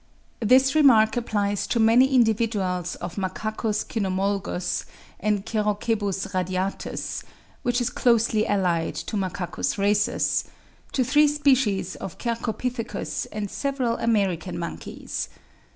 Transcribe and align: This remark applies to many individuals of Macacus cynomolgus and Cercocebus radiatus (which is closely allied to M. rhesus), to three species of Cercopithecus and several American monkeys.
This 0.39 0.73
remark 0.73 1.15
applies 1.15 1.67
to 1.67 1.79
many 1.79 2.15
individuals 2.15 2.95
of 2.95 3.17
Macacus 3.19 3.83
cynomolgus 3.85 4.85
and 5.19 5.45
Cercocebus 5.45 6.25
radiatus 6.33 7.21
(which 7.61 7.79
is 7.79 7.91
closely 7.91 8.47
allied 8.47 8.95
to 8.95 9.15
M. 9.15 9.25
rhesus), 9.29 10.45
to 10.93 11.03
three 11.03 11.27
species 11.27 11.95
of 11.97 12.17
Cercopithecus 12.17 13.27
and 13.31 13.51
several 13.51 13.97
American 13.97 14.57
monkeys. 14.57 15.29